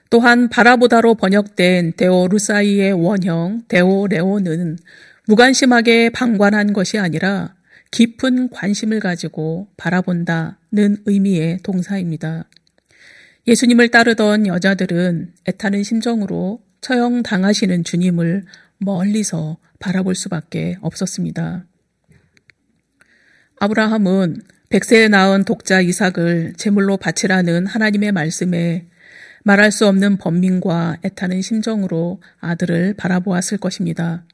또한 0.10 0.50
바라보다로 0.50 1.16
번역된 1.16 1.94
데오 1.98 2.28
루사이의 2.28 2.94
원형 2.94 3.64
데오 3.68 4.08
레오는 4.08 4.78
무관심하게 5.28 6.12
방관한 6.12 6.74
것이 6.74 7.00
아니라 7.00 7.55
깊은 7.96 8.50
관심을 8.50 9.00
가지고 9.00 9.70
바라본다는 9.78 10.98
의미의 11.06 11.60
동사입니다. 11.64 12.50
예수님을 13.48 13.88
따르던 13.88 14.48
여자들은 14.48 15.32
애타는 15.48 15.82
심정으로 15.84 16.62
처형 16.82 17.24
당하시는 17.24 17.86
주님을 17.86 18.44
멀리서 18.80 19.60
바라볼 19.80 20.14
수밖에 20.14 20.76
없었습니다. 20.82 21.68
아브라함은 23.62 24.42
백세에 24.68 25.08
낳은 25.08 25.46
독자 25.46 25.80
이삭을 25.80 26.56
제물로 26.58 26.98
바치라는 26.98 27.66
하나님의 27.66 28.12
말씀에 28.12 28.88
말할 29.46 29.72
수 29.72 29.88
없는 29.88 30.18
번민과 30.18 30.98
애타는 31.06 31.42
심정으로 31.42 32.22
아들을 32.42 32.96
바라보았을 32.96 33.58
것입니다. 33.58 34.26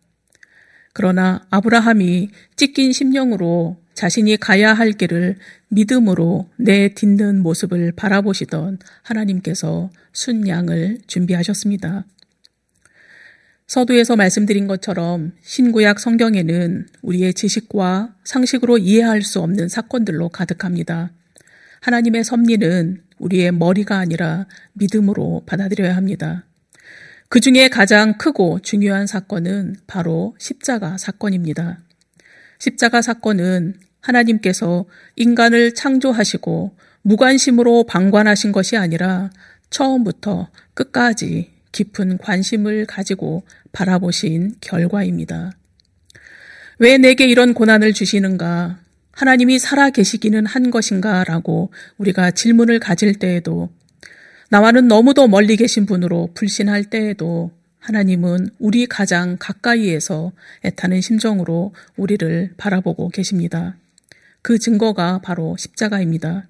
그러나 0.94 1.46
아브라함이 1.50 2.30
찢긴 2.56 2.92
심령으로 2.92 3.78
자신이 3.94 4.38
가야 4.38 4.74
할 4.74 4.94
길을 4.94 5.38
믿음으로 5.70 6.50
내딛는 6.58 7.42
모습을 7.42 7.92
바라보시던 7.94 8.80
하나님께서 9.04 9.90
순양을 10.14 11.00
준비하셨습니다. 11.08 12.06
서두에서 13.68 14.18
말씀드린 14.18 14.68
것처럼 14.68 15.32
신구약 15.44 16.00
성경에는 16.00 16.88
우리의 17.04 17.34
지식과 17.34 18.16
상식으로 18.26 18.78
이해할 18.78 19.22
수 19.22 19.40
없는 19.40 19.70
사건들로 19.70 20.28
가득합니다. 20.28 21.12
하나님의 21.80 22.26
섭리는 22.26 23.02
우리의 23.18 23.54
머리가 23.54 23.98
아니라 23.98 24.46
믿음으로 24.74 25.44
받아들여야 25.46 25.96
합니다. 25.96 26.44
그 27.32 27.40
중에 27.40 27.70
가장 27.70 28.18
크고 28.18 28.60
중요한 28.60 29.08
사건은 29.08 29.78
바로 29.88 30.36
십자가 30.38 30.98
사건입니다. 30.98 31.80
십자가 32.60 33.02
사건은 33.02 33.76
하나님께서 34.02 34.84
인간을 35.16 35.74
창조하시고 35.74 36.76
무관심으로 37.04 37.86
방관하신 37.86 38.52
것이 38.52 38.76
아니라 38.76 39.30
처음부터 39.70 40.50
끝까지 40.74 41.54
깊은 41.72 42.18
관심을 42.18 42.86
가지고 42.86 43.44
바라보신 43.72 44.56
결과입니다. 44.60 45.54
왜 46.80 46.98
내게 46.98 47.28
이런 47.28 47.54
고난을 47.54 47.94
주시는가? 47.94 48.80
하나님이 49.14 49.58
살아 49.58 49.90
계시기는 49.90 50.46
한 50.46 50.70
것인가? 50.70 51.24
라고 51.24 51.72
우리가 51.98 52.32
질문을 52.32 52.82
가질 52.82 53.20
때에도 53.20 53.70
나와는 54.52 54.90
너무도 54.90 55.30
멀리 55.30 55.56
계신 55.56 55.86
분으로 55.86 56.32
불신할 56.34 56.90
때에도 56.90 57.52
하나님은 57.80 58.50
우리 58.60 58.86
가장 58.86 59.38
가까이에서 59.40 60.34
애타는 60.66 61.00
심정으로 61.00 61.74
우리를 61.96 62.56
바라보고 62.58 63.08
계십니다. 63.08 63.78
그 64.42 64.60
증거가 64.60 65.22
바로 65.24 65.56
십자가입니다. 65.58 66.50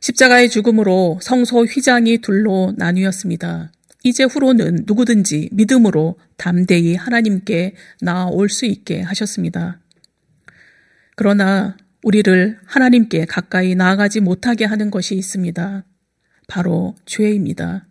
십자가의 0.00 0.48
죽음으로 0.48 1.18
성소 1.20 1.66
휘장이 1.66 2.22
둘로 2.22 2.72
나뉘었습니다. 2.78 3.72
이제 4.02 4.24
후로는 4.24 4.84
누구든지 4.86 5.50
믿음으로 5.52 6.18
담대히 6.38 6.94
하나님께 6.94 7.74
나아올 8.00 8.48
수 8.48 8.64
있게 8.64 9.02
하셨습니다. 9.02 9.80
그러나 11.14 11.76
우리를 12.02 12.58
하나님께 12.64 13.26
가까이 13.26 13.74
나아가지 13.74 14.20
못하게 14.20 14.64
하는 14.64 14.90
것이 14.90 15.14
있습니다. 15.14 15.84
바로 16.46 16.94
죄입니다. 17.06 17.86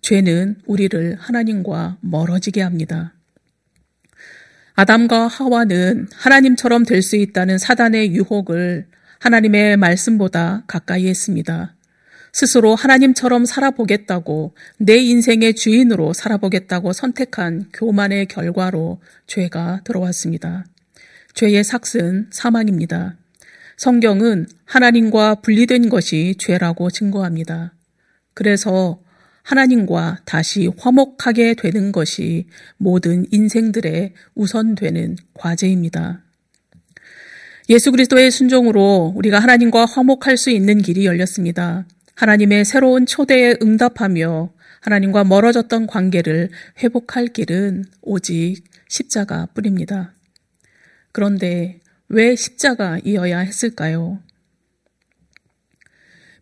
죄는 0.00 0.56
우리를 0.66 1.16
하나님과 1.20 1.98
멀어지게 2.00 2.60
합니다. 2.62 3.14
아담과 4.74 5.26
하와는 5.28 6.08
하나님처럼 6.14 6.84
될 6.84 7.02
수 7.02 7.16
있다는 7.16 7.58
사단의 7.58 8.12
유혹을 8.14 8.86
하나님의 9.20 9.76
말씀보다 9.76 10.64
가까이 10.66 11.06
했습니다. 11.06 11.76
스스로 12.32 12.74
하나님처럼 12.74 13.44
살아보겠다고 13.44 14.54
내 14.78 14.96
인생의 14.96 15.54
주인으로 15.54 16.14
살아보겠다고 16.14 16.92
선택한 16.92 17.68
교만의 17.74 18.26
결과로 18.26 19.00
죄가 19.26 19.82
들어왔습니다. 19.84 20.64
죄의 21.34 21.62
삭은 21.62 22.30
사망입니다. 22.30 23.16
성경은 23.76 24.46
하나님과 24.64 25.36
분리된 25.36 25.88
것이 25.88 26.34
죄라고 26.38 26.90
증거합니다. 26.90 27.74
그래서 28.34 29.00
하나님과 29.42 30.20
다시 30.24 30.70
화목하게 30.78 31.54
되는 31.54 31.92
것이 31.92 32.46
모든 32.76 33.26
인생들의 33.30 34.12
우선되는 34.34 35.16
과제입니다. 35.34 36.22
예수 37.68 37.90
그리스도의 37.90 38.30
순종으로 38.30 39.12
우리가 39.16 39.38
하나님과 39.38 39.86
화목할 39.86 40.36
수 40.36 40.50
있는 40.50 40.82
길이 40.82 41.06
열렸습니다. 41.06 41.86
하나님의 42.14 42.64
새로운 42.64 43.06
초대에 43.06 43.56
응답하며 43.62 44.52
하나님과 44.80 45.24
멀어졌던 45.24 45.86
관계를 45.86 46.50
회복할 46.82 47.28
길은 47.28 47.84
오직 48.02 48.64
십자가 48.88 49.46
뿐입니다. 49.54 50.12
그런데 51.12 51.80
왜 52.12 52.36
십자가이어야 52.36 53.38
했을까요? 53.38 54.20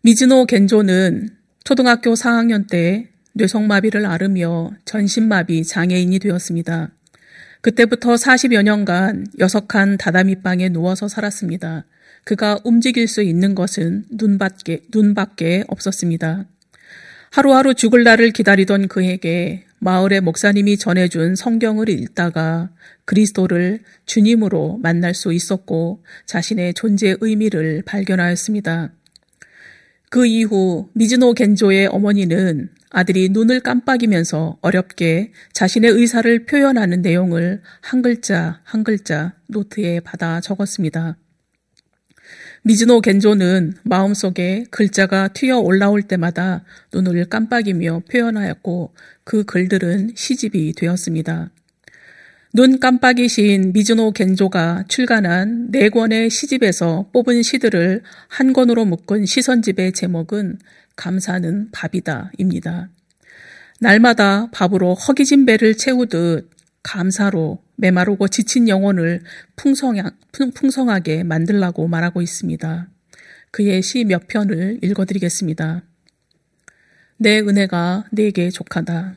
미즈노 0.01 0.45
겐조는 0.45 1.29
초등학교 1.63 2.13
4학년 2.13 2.69
때 2.69 3.07
뇌성마비를 3.33 4.05
앓으며 4.05 4.71
전신마비 4.83 5.63
장애인이 5.63 6.19
되었습니다. 6.19 6.89
그때부터 7.61 8.15
40여 8.15 8.63
년간 8.63 9.27
여석한 9.39 9.97
다다미방에 9.97 10.67
누워서 10.69 11.07
살았습니다. 11.07 11.85
그가 12.25 12.59
움직일 12.65 13.07
수 13.07 13.23
있는 13.23 13.55
것은 13.55 14.03
눈밖에, 14.11 14.81
눈밖에 14.93 15.63
없었습니다. 15.69 16.47
하루하루 17.29 17.75
죽을 17.75 18.03
날을 18.03 18.31
기다리던 18.31 18.89
그에게 18.89 19.63
마을의 19.83 20.21
목사님이 20.21 20.77
전해준 20.77 21.35
성경을 21.35 21.89
읽다가 21.89 22.69
그리스도를 23.05 23.79
주님으로 24.05 24.77
만날 24.77 25.15
수 25.15 25.33
있었고 25.33 26.03
자신의 26.27 26.75
존재 26.75 27.15
의미를 27.19 27.81
발견하였습니다. 27.87 28.91
그 30.11 30.27
이후 30.27 30.89
미즈노 30.93 31.33
겐조의 31.33 31.87
어머니는 31.87 32.69
아들이 32.91 33.29
눈을 33.29 33.61
깜빡이면서 33.61 34.59
어렵게 34.61 35.31
자신의 35.53 35.89
의사를 35.89 36.45
표현하는 36.45 37.01
내용을 37.01 37.63
한 37.81 38.03
글자 38.03 38.61
한 38.63 38.83
글자 38.83 39.33
노트에 39.47 40.01
받아 40.01 40.41
적었습니다. 40.41 41.17
미즈노 42.63 43.01
겐조는 43.01 43.73
마음속에 43.83 44.65
글자가 44.69 45.29
튀어 45.29 45.57
올라올 45.57 46.03
때마다 46.03 46.63
눈을 46.93 47.25
깜빡이며 47.25 48.03
표현하였고 48.11 48.93
그 49.23 49.43
글들은 49.43 50.11
시집이 50.15 50.73
되었습니다. 50.73 51.49
눈 52.53 52.79
깜빡이 52.79 53.29
시인 53.29 53.73
미즈노 53.73 54.11
겐조가 54.11 54.83
출간한 54.89 55.71
네 55.71 55.89
권의 55.89 56.29
시집에서 56.29 57.09
뽑은 57.13 57.41
시들을 57.41 58.03
한 58.27 58.53
권으로 58.53 58.85
묶은 58.85 59.25
시선집의 59.25 59.93
제목은 59.93 60.59
감사는 60.95 61.69
밥이다입니다. 61.71 62.89
날마다 63.79 64.51
밥으로 64.51 64.93
허기진 64.93 65.47
배를 65.47 65.77
채우듯 65.77 66.51
감사로 66.83 67.59
메마르고 67.81 68.27
지친 68.27 68.69
영혼을 68.69 69.21
풍성하게 70.53 71.23
만들라고 71.23 71.87
말하고 71.87 72.21
있습니다. 72.21 72.87
그의 73.49 73.81
시 73.81 74.05
몇 74.05 74.27
편을 74.27 74.79
읽어드리겠습니다. 74.83 75.81
내 77.17 77.39
은혜가 77.39 78.05
내게 78.11 78.49
족하다. 78.49 79.15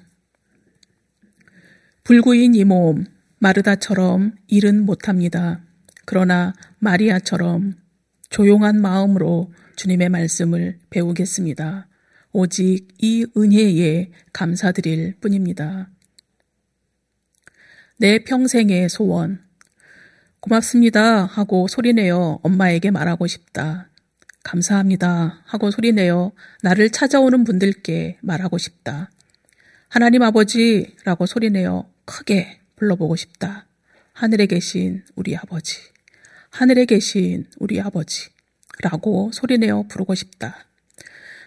불구인 2.05 2.55
이 2.55 2.64
몸, 2.64 3.05
마르다처럼 3.38 4.33
일은 4.48 4.85
못합니다. 4.85 5.62
그러나 6.07 6.55
마리아처럼 6.79 7.74
조용한 8.31 8.81
마음으로 8.81 9.53
주님의 9.77 10.09
말씀을 10.09 10.79
배우겠습니다. 10.90 11.88
오직 12.33 12.88
이 12.98 13.27
은혜에 13.37 14.11
감사드릴 14.33 15.14
뿐입니다. 15.20 15.90
내 17.96 18.18
평생의 18.24 18.88
소원. 18.88 19.44
고맙습니다 20.40 21.26
하고 21.26 21.68
소리내어 21.68 22.40
엄마에게 22.42 22.90
말하고 22.90 23.28
싶다. 23.28 23.88
감사합니다 24.42 25.42
하고 25.44 25.70
소리내어 25.70 26.33
나를 26.62 26.90
찾아오는 26.90 27.44
분들께 27.44 28.18
말하고 28.20 28.59
싶다. 28.59 29.11
하나님 29.88 30.22
아버지라고 30.22 31.26
소리내어 31.26 31.88
크게 32.04 32.59
불러보고 32.74 33.14
싶다. 33.14 33.66
하늘에 34.12 34.46
계신 34.46 35.04
우리 35.14 35.37
아버지. 35.37 35.78
하늘에 36.50 36.87
계신 36.87 37.46
우리 37.59 37.80
아버지. 37.80 38.28
라고 38.83 39.30
소리내어 39.33 39.85
부르고 39.88 40.16
싶다. 40.16 40.66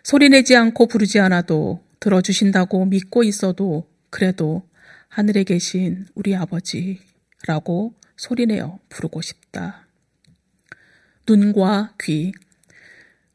소리내지 0.04 0.56
않고 0.56 0.88
부르지 0.88 1.20
않아도 1.20 1.84
들어주신다고 2.00 2.86
믿고 2.86 3.24
있어도 3.24 3.90
그래도 4.10 4.64
하늘에 5.18 5.44
계신 5.46 6.06
우리 6.14 6.36
아버지라고 6.36 7.96
소리내어 8.18 8.78
부르고 8.88 9.24
싶다. 9.24 9.88
눈과 11.28 11.96
귀. 12.04 12.34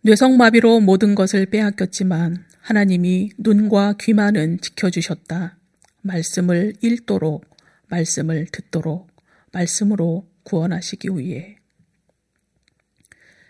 뇌성마비로 0.02 0.78
모든 0.78 1.16
것을 1.16 1.46
빼앗겼지만 1.46 2.44
하나님이 2.60 3.32
눈과 3.36 3.96
귀만은 3.98 4.60
지켜주셨다. 4.60 5.56
말씀을 6.02 6.74
읽도록, 6.82 7.50
말씀을 7.88 8.46
듣도록, 8.52 9.10
말씀으로 9.50 10.30
구원하시기 10.44 11.08
위해. 11.16 11.56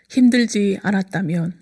힘들지 0.09 0.79
않았다면, 0.81 1.61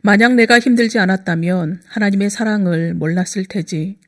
만약 0.00 0.32
내가 0.32 0.60
힘들지 0.60 0.98
않았다면 0.98 1.82
하나님의 1.84 2.30
사랑을 2.30 2.94
몰랐을 2.94 3.44
테지. 3.50 3.98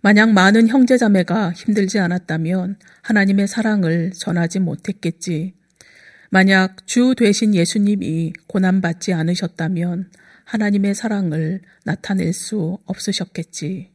만약 0.00 0.30
많은 0.32 0.68
형제자매가 0.68 1.52
힘들지 1.52 1.98
않았다면 1.98 2.78
하나님의 3.02 3.48
사랑을 3.48 4.12
전하지 4.12 4.60
못했겠지. 4.60 5.54
만약 6.30 6.86
주 6.86 7.14
되신 7.16 7.54
예수님이 7.54 8.32
고난받지 8.46 9.12
않으셨다면 9.12 10.10
하나님의 10.44 10.94
사랑을 10.94 11.60
나타낼 11.84 12.32
수 12.32 12.78
없으셨겠지. 12.86 13.90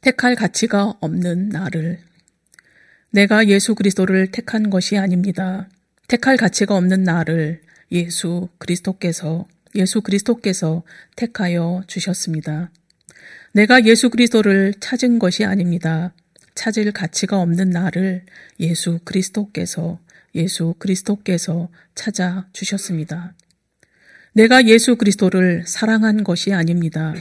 택할 0.00 0.34
가치가 0.34 0.94
없는 1.00 1.50
나를. 1.50 2.00
내가 3.10 3.46
예수 3.46 3.74
그리스도를 3.74 4.32
택한 4.32 4.70
것이 4.70 4.96
아닙니다. 4.96 5.68
택할 6.08 6.36
가치가 6.36 6.76
없는 6.76 7.04
나를 7.04 7.60
예수 7.92 8.48
그리스도께서, 8.58 9.46
예수 9.74 10.00
그리스도께서 10.00 10.82
택하여 11.14 11.82
주셨습니다. 11.86 12.70
내가 13.54 13.84
예수 13.84 14.08
그리스도를 14.08 14.72
찾은 14.80 15.18
것이 15.18 15.44
아닙니다. 15.44 16.14
찾을 16.54 16.90
가치가 16.92 17.38
없는 17.40 17.68
나를 17.68 18.24
예수 18.60 18.98
그리스도께서 19.04 19.98
예수 20.34 20.74
그리스도께서 20.78 21.68
찾아 21.94 22.48
주셨습니다. 22.54 23.34
내가 24.32 24.66
예수 24.66 24.96
그리스도를 24.96 25.64
사랑한 25.66 26.24
것이 26.24 26.54
아닙니다. 26.54 27.14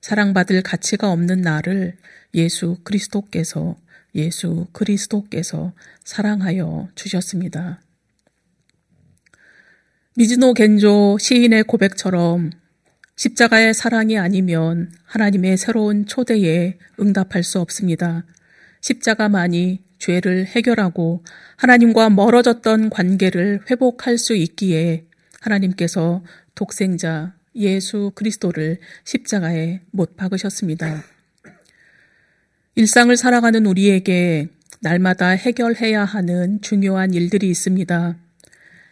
사랑받을 0.00 0.62
가치가 0.62 1.12
없는 1.12 1.42
나를 1.42 1.96
예수 2.34 2.78
그리스도께서 2.82 3.76
예수 4.16 4.66
그리스도께서 4.72 5.72
사랑하여 6.04 6.88
주셨습니다. 6.96 7.80
미즈노 10.16 10.54
겐조 10.54 11.18
시인의 11.20 11.64
고백처럼 11.64 12.50
십자가의 13.16 13.72
사랑이 13.72 14.18
아니면 14.18 14.92
하나님의 15.04 15.56
새로운 15.56 16.04
초대에 16.04 16.76
응답할 17.00 17.42
수 17.42 17.60
없습니다. 17.60 18.24
십자가만이 18.82 19.82
죄를 19.98 20.44
해결하고 20.44 21.24
하나님과 21.56 22.10
멀어졌던 22.10 22.90
관계를 22.90 23.62
회복할 23.70 24.18
수 24.18 24.34
있기에 24.34 25.06
하나님께서 25.40 26.22
독생자 26.54 27.34
예수 27.54 28.12
그리스도를 28.14 28.78
십자가에 29.04 29.80
못 29.90 30.16
박으셨습니다. 30.16 31.02
일상을 32.74 33.16
살아가는 33.16 33.64
우리에게 33.64 34.48
날마다 34.82 35.28
해결해야 35.28 36.04
하는 36.04 36.60
중요한 36.60 37.14
일들이 37.14 37.48
있습니다. 37.48 38.18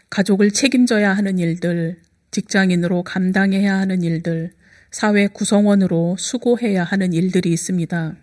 가족을 0.08 0.50
책임져야 0.50 1.12
하는 1.12 1.38
일들, 1.38 1.98
직장인으로 2.34 3.04
감당해야 3.04 3.76
하는 3.76 4.02
일들, 4.02 4.50
사회 4.90 5.28
구성원으로 5.28 6.16
수고해야 6.18 6.82
하는 6.82 7.12
일들이 7.12 7.52
있습니다. 7.52 8.16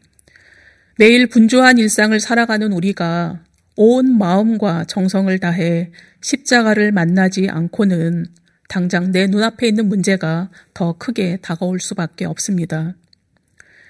매일 1.00 1.28
분주한 1.28 1.78
일상을 1.78 2.20
살아가는 2.20 2.72
우리가 2.74 3.40
온 3.78 4.18
마음과 4.18 4.84
정성을 4.84 5.40
다해 5.40 5.92
십자가를 6.22 6.92
만나지 6.92 7.48
않고는 7.50 8.26
당장 8.68 9.12
내 9.12 9.28
눈앞에 9.28 9.68
있는 9.68 9.88
문제가 9.88 10.50
더 10.74 10.98
크게 10.98 11.38
다가올 11.42 11.80
수밖에 11.80 12.26
없습니다. 12.26 12.96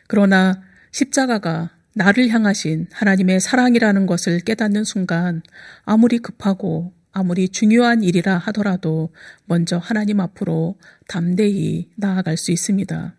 그러나 0.08 0.62
십자가가 0.92 1.72
나를 1.94 2.30
향하신 2.30 2.88
하나님의 2.92 3.40
사랑이라는 3.40 4.06
것을 4.06 4.40
깨닫는 4.42 4.84
순간 4.84 5.42
아무리 5.84 6.20
급하고 6.20 6.94
아무리 7.12 7.50
중요한 7.50 8.04
일이라 8.04 8.38
하더라도 8.38 9.10
먼저 9.46 9.78
하나님 9.78 10.20
앞으로 10.20 10.78
담대히 11.08 11.90
나아갈 11.96 12.38
수 12.38 12.52
있습니다. 12.52 13.16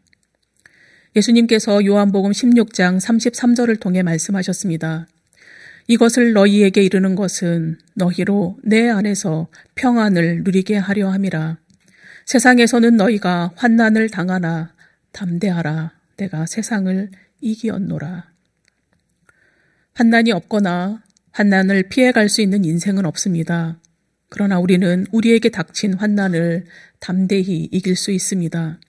예수님께서 1.14 1.84
요한복음 1.84 2.30
16장 2.30 2.98
33절을 2.98 3.80
통해 3.80 4.02
말씀하셨습니다. 4.02 5.06
이것을 5.88 6.32
너희에게 6.32 6.82
이르는 6.82 7.14
것은 7.16 7.78
너희로 7.94 8.58
내 8.62 8.88
안에서 8.88 9.48
평안을 9.74 10.42
누리게 10.44 10.76
하려 10.76 11.10
함이라. 11.10 11.58
세상에서는 12.24 12.96
너희가 12.96 13.52
환난을 13.56 14.08
당하나 14.08 14.72
담대하라. 15.12 15.92
내가 16.16 16.46
세상을 16.46 17.10
이기었노라. 17.40 18.30
환난이 19.94 20.32
없거나 20.32 21.02
환난을 21.32 21.88
피해갈 21.88 22.28
수 22.28 22.40
있는 22.40 22.64
인생은 22.64 23.04
없습니다. 23.04 23.78
그러나 24.34 24.58
우리는 24.58 25.04
우리에게 25.12 25.50
닥친 25.50 25.92
환난을 25.92 26.64
담대히 27.00 27.68
이길 27.70 27.96
수 27.96 28.10
있습니다. 28.12 28.80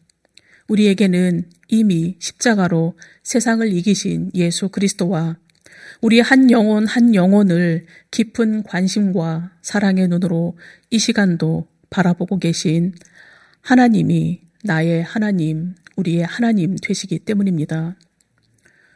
우리에게는 0.70 1.50
이미 1.68 2.16
십자가로 2.20 2.98
세상을 3.24 3.68
이기신 3.74 4.32
예수 4.36 4.70
그리스도와 4.70 5.36
우리 6.00 6.22
한 6.22 6.50
영혼 6.50 6.88
한 6.88 7.14
영혼을 7.14 7.88
깊은 8.10 8.64
관심과 8.64 9.52
사랑의 9.62 10.08
눈으로 10.08 10.58
이 10.90 10.98
시간도 10.98 11.68
바라보고 11.90 12.40
계신 12.40 12.94
하나님이 13.60 14.44
나의 14.64 15.04
하나님, 15.04 15.76
우리의 15.98 16.24
하나님 16.24 16.78
되시기 16.82 17.20
때문입니다. 17.20 17.98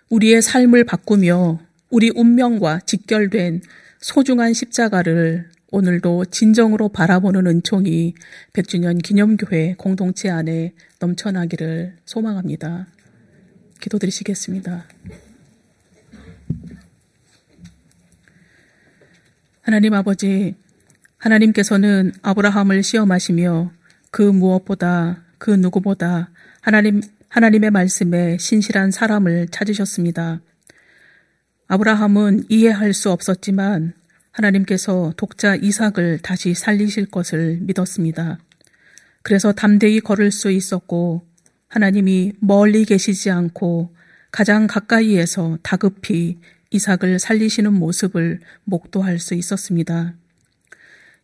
우리의 0.09 0.41
삶을 0.41 0.85
바꾸며 0.85 1.59
우리 1.89 2.09
운명과 2.15 2.79
직결된 2.85 3.63
소중한 3.99 4.53
십자가를 4.53 5.49
오늘도 5.69 6.25
진정으로 6.25 6.89
바라보는 6.89 7.45
은총이 7.45 8.13
100주년 8.53 9.03
기념교회 9.03 9.75
공동체 9.77 10.29
안에 10.29 10.73
넘쳐나기를 10.99 11.97
소망합니다. 12.05 12.87
기도드리시겠습니다. 13.81 14.85
하나님 19.61 19.93
아버지, 19.93 20.55
하나님께서는 21.17 22.13
아브라함을 22.21 22.83
시험하시며 22.83 23.71
그 24.11 24.21
무엇보다 24.21 25.23
그 25.37 25.51
누구보다 25.51 26.31
하나님 26.61 27.01
하나님의 27.27 27.71
말씀에 27.71 28.37
신실한 28.37 28.91
사람을 28.91 29.49
찾으셨습니다. 29.49 30.39
아브라함은 31.67 32.45
이해할 32.47 32.93
수 32.93 33.11
없었지만 33.11 33.93
하나님께서 34.37 35.13
독자 35.17 35.55
이삭을 35.55 36.19
다시 36.21 36.53
살리실 36.53 37.07
것을 37.07 37.57
믿었습니다. 37.61 38.37
그래서 39.23 39.51
담대히 39.51 39.99
걸을 39.99 40.31
수 40.31 40.51
있었고 40.51 41.27
하나님이 41.67 42.33
멀리 42.39 42.85
계시지 42.85 43.31
않고 43.31 43.95
가장 44.31 44.67
가까이에서 44.67 45.57
다급히 45.63 46.39
이삭을 46.69 47.19
살리시는 47.19 47.73
모습을 47.73 48.39
목도할 48.63 49.19
수 49.19 49.33
있었습니다. 49.33 50.13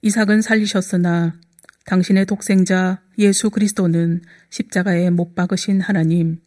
이삭은 0.02 0.42
살리셨으나 0.42 1.34
당신의 1.86 2.26
독생자 2.26 3.02
예수 3.20 3.52
그리스도는 3.52 4.22
십자가에 4.50 5.12
못 5.12 5.36
박으신 5.36 5.82
하나님, 5.82 6.40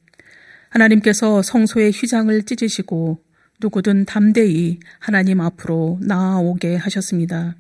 하나님께서 0.70 1.42
성소의 1.42 1.92
휘장을 1.92 2.42
찢으시고 2.42 3.22
누구든 3.60 4.04
담대히 4.04 4.80
하나님 4.98 5.40
앞으로 5.40 5.98
나아오게 6.02 6.76
하셨습니다. 6.76 7.54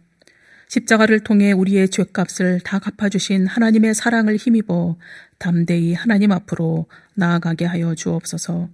십자가를 0.68 1.20
통해 1.20 1.52
우리의 1.52 1.88
죄값을 1.88 2.60
다 2.60 2.78
갚아주신 2.78 3.46
하나님의 3.46 3.94
사랑을 3.94 4.36
힘입어 4.36 4.96
담대히 5.38 5.94
하나님 5.94 6.32
앞으로 6.32 6.86
나아가게 7.14 7.64
하여 7.64 7.94
주옵소서. 7.94 8.68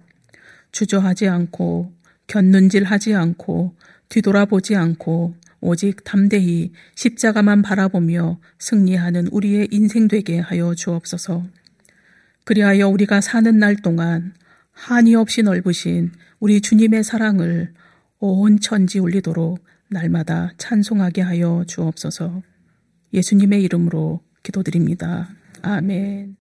주저하지 0.71 1.27
않고 1.27 1.93
곁눈질하지 2.27 3.13
않고 3.13 3.75
뒤돌아보지 4.09 4.75
않고 4.75 5.35
오직 5.61 6.03
담대히 6.03 6.73
십자가만 6.95 7.61
바라보며 7.61 8.39
승리하는 8.59 9.27
우리의 9.27 9.69
인생 9.71 10.07
되게 10.07 10.39
하여 10.39 10.75
주옵소서. 10.75 11.45
그리하여 12.43 12.89
우리가 12.89 13.21
사는 13.21 13.57
날 13.57 13.77
동안 13.77 14.33
한이 14.73 15.15
없이 15.15 15.43
넓으신 15.43 16.11
우리 16.43 16.59
주님의 16.59 17.05
사랑을 17.05 17.73
온 18.19 18.59
천지 18.59 18.99
울리도록 18.99 19.63
날마다 19.89 20.51
찬송하게 20.57 21.21
하여 21.21 21.63
주옵소서. 21.65 22.43
예수님의 23.13 23.63
이름으로 23.63 24.19
기도드립니다. 24.43 25.29
아멘. 25.61 26.35